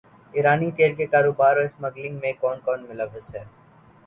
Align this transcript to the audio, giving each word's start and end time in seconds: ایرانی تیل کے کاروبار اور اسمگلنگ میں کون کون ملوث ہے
ایرانی 0.33 0.69
تیل 0.77 0.93
کے 0.95 1.05
کاروبار 1.07 1.55
اور 1.55 1.63
اسمگلنگ 1.63 2.17
میں 2.21 2.33
کون 2.41 2.59
کون 2.65 2.85
ملوث 2.89 3.33
ہے 3.35 3.43